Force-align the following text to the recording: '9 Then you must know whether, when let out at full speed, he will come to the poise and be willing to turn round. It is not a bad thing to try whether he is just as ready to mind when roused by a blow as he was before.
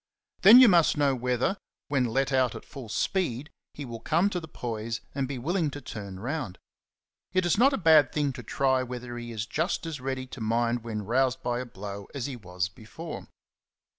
'9 0.39 0.41
Then 0.55 0.59
you 0.61 0.67
must 0.67 0.97
know 0.97 1.13
whether, 1.13 1.57
when 1.87 2.05
let 2.05 2.31
out 2.33 2.55
at 2.55 2.65
full 2.65 2.89
speed, 2.89 3.51
he 3.75 3.85
will 3.85 3.99
come 3.99 4.31
to 4.31 4.39
the 4.39 4.47
poise 4.47 4.99
and 5.13 5.27
be 5.27 5.37
willing 5.37 5.69
to 5.69 5.79
turn 5.79 6.19
round. 6.19 6.57
It 7.33 7.45
is 7.45 7.55
not 7.55 7.71
a 7.71 7.77
bad 7.77 8.11
thing 8.11 8.33
to 8.33 8.41
try 8.41 8.81
whether 8.81 9.15
he 9.19 9.31
is 9.31 9.45
just 9.45 9.85
as 9.85 10.01
ready 10.01 10.25
to 10.25 10.41
mind 10.41 10.83
when 10.83 11.03
roused 11.03 11.43
by 11.43 11.59
a 11.59 11.65
blow 11.67 12.07
as 12.15 12.25
he 12.25 12.35
was 12.35 12.67
before. 12.67 13.27